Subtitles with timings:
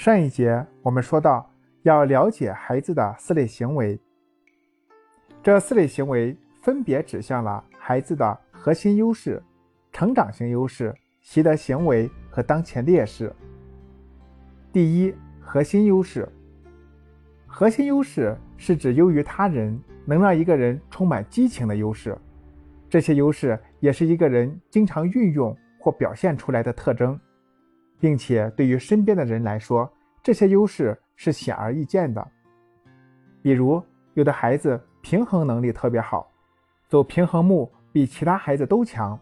[0.00, 1.46] 上一节我们说到，
[1.82, 4.00] 要了解孩子的四类行为，
[5.42, 9.42] 这四类行为分别指向了孩子的核心优势、
[9.92, 13.30] 成长型优势、习得行为和当前劣势。
[14.72, 16.26] 第一，核心优势。
[17.46, 22.16] 核心优势是指优于他人，能让一个人充满激情的优势。
[22.88, 27.20] 这些优势也是一个人经常运用或表现出来的特征。
[28.00, 29.88] 并且对于身边的人来说，
[30.22, 32.26] 这些优势是显而易见的。
[33.42, 33.82] 比如，
[34.14, 36.30] 有的孩子平衡能力特别好，
[36.88, 39.18] 走平衡木比其他孩子都强；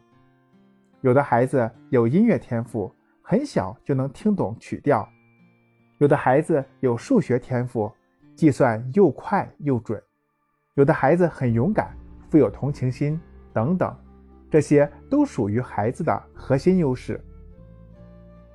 [1.01, 5.07] 有的孩子有音乐天赋，很小就能听懂曲调；
[5.99, 7.93] 有的孩子有数学天赋，
[8.35, 10.01] 计算又快又准；
[10.75, 11.97] 有的孩子很勇敢，
[12.31, 13.21] 富有同情心
[13.53, 13.95] 等等，
[14.51, 17.21] 这些都属于孩子的核心优势。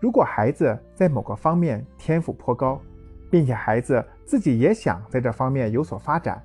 [0.03, 2.77] 如果孩子在某个方面天赋颇高，
[3.31, 6.43] 并且孩子自己也想在这方面有所发展，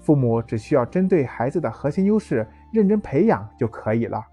[0.00, 4.24] 父母只需要针对孩子的核心优势认真培养就可以了。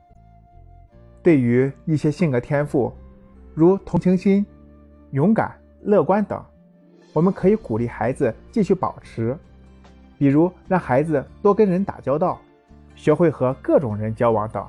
[1.21, 2.93] 对于一些性格天赋，
[3.53, 4.45] 如同情心、
[5.11, 6.41] 勇敢、乐观等，
[7.11, 9.37] 我们可以鼓励孩子继续保持，
[10.17, 12.39] 比如让孩子多跟人打交道，
[12.95, 14.65] 学会和各种人交往等。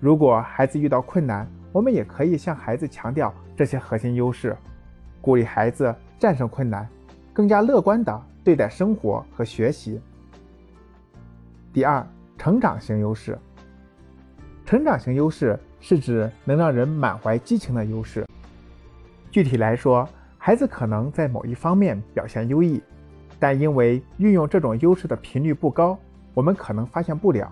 [0.00, 4.54] 如果孩子遇到困难，我们也可以向孩子强调这些核心优势，
[5.22, 6.86] 鼓励孩子战胜困难，
[7.32, 9.98] 更加乐观地对待生活和学习。
[11.72, 12.06] 第二，
[12.36, 13.38] 成长型优势。
[14.66, 18.26] 成长型优势是指能让人满怀激情的优势。
[19.30, 22.82] 具体来说，孩子可能在某一方面表现优异，
[23.38, 25.98] 但因为运用这种优势的频率不高，
[26.34, 27.50] 我们可能发现不了。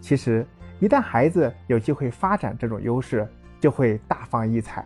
[0.00, 0.46] 其实。
[0.80, 3.26] 一旦孩子有机会发展这种优势，
[3.60, 4.84] 就会大放异彩。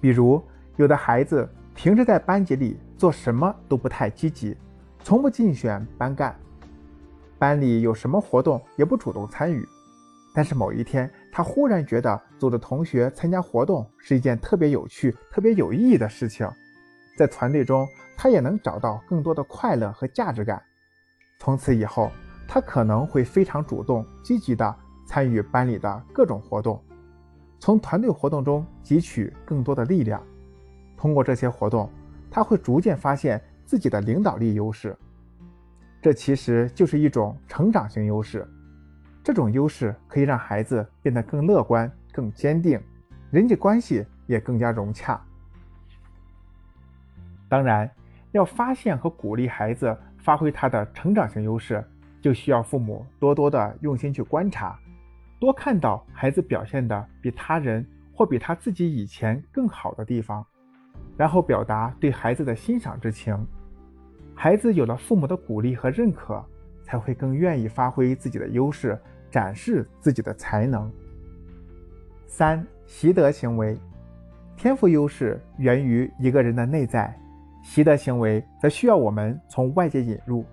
[0.00, 0.40] 比如，
[0.76, 4.56] 有的孩子平时在班级里做什么都不太积极，
[5.02, 6.38] 从不竞选班干，
[7.38, 9.66] 班里有什么活动也不主动参与。
[10.34, 16.48] 但是某一天，他忽然觉得组织同学参加活动是一件特别有趣、特别有意义的事情，
[17.16, 20.62] 在团队中他也能找到更多的快乐和价值感。
[21.38, 22.10] 从此以后。
[22.52, 26.82] 他可能会非常主动、积极地参与班里的各种活动，
[27.60, 30.20] 从团队活动中汲取更多的力量。
[30.96, 31.88] 通过这些活动，
[32.28, 34.96] 他会逐渐发现自己的领导力优势。
[36.02, 38.44] 这其实就是一种成长型优势。
[39.22, 42.80] 这种优势可以让孩子变得更乐观、更坚定，
[43.30, 45.24] 人际关系也更加融洽。
[47.48, 47.88] 当然，
[48.32, 51.84] 要发现和鼓励孩子发挥他的成长型优势。
[52.20, 54.78] 就需要父母多多的用心去观察，
[55.38, 60.44] 多看到孩子表现的比他人或比他自己以前更好的地方，
[61.16, 63.46] 然后表达对孩子的欣赏之情。
[64.34, 66.42] 孩子有了父母的鼓励和认可，
[66.82, 68.98] 才会更愿意发挥自己的优势，
[69.30, 70.90] 展示自己的才能。
[72.26, 73.78] 三习得行为，
[74.56, 77.14] 天赋优势源于一个人的内在，
[77.62, 80.44] 习得行为则需要我们从外界引入。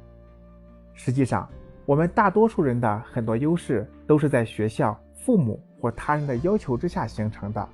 [0.94, 1.48] 实际上，
[1.88, 7.70] 我们大多数人的很多优势都是在学校、父母或他人的要求之下形成的，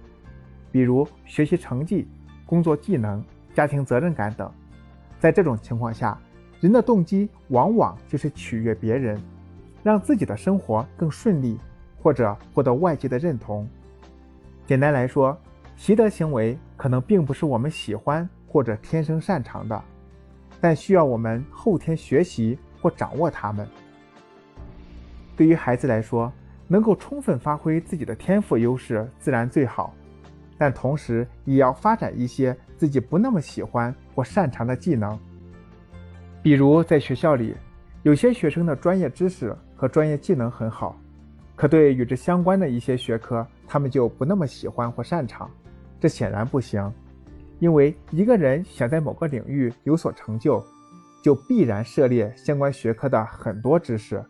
[0.72, 2.08] 比如学习成绩、
[2.46, 3.26] 工作技能、
[3.56, 4.48] 家庭责任感等。
[5.20, 6.16] 在这种情况下，
[6.62, 9.20] 人的动机往往就是取悦别人，
[9.82, 11.60] 让自己的生活更顺利，
[12.00, 13.68] 或者获得外界的认同。
[14.68, 15.36] 简单来说，
[15.76, 19.84] 习得行为可能并不是我们喜欢或者天生擅长的，
[20.62, 22.60] 但需要我们后天学习。
[22.84, 23.66] 或掌握他们，
[25.36, 26.32] 对于孩子来说，
[26.68, 29.94] 能够充分发挥自己的天赋优势自然最好，
[30.58, 35.18] 但同时也要发展一些自己不那么喜欢或擅长的技能。
[36.42, 37.56] 比如在学校里，
[38.04, 41.00] 有些学生的专业知识和专业技能很好，
[41.56, 45.50] 可对与之相关的一些学科，他们就不那么喜欢或擅长，
[46.00, 46.92] 这显然不行，
[47.60, 50.64] 因为一个人想在某个领域有所成就。
[51.24, 54.22] 就必然涉猎相关学科的很多知识，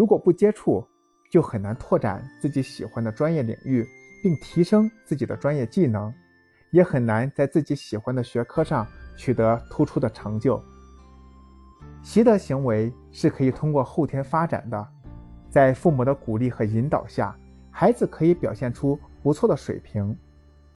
[0.00, 0.82] 如果不接触，
[1.30, 3.86] 就很难拓展自己喜欢的专业领域，
[4.22, 6.10] 并提升自己的专业技能，
[6.70, 10.58] 也很难在自己喜欢的学科上取得突出的成就。
[12.02, 14.88] 习得行为是可以通过后天发展的，
[15.50, 17.38] 在父母的鼓励和引导下，
[17.70, 20.16] 孩子可以表现出不错的水平。